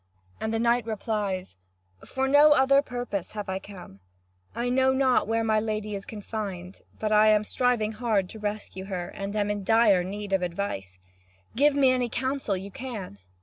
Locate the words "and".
0.39-0.51, 9.09-9.35